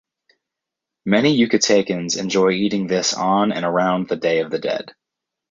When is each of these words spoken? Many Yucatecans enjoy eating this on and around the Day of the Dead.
Many 1.05 1.37
Yucatecans 1.37 2.17
enjoy 2.19 2.53
eating 2.53 2.87
this 2.87 3.13
on 3.13 3.51
and 3.51 3.63
around 3.63 4.07
the 4.09 4.15
Day 4.15 4.39
of 4.39 4.49
the 4.49 4.57
Dead. 4.57 4.95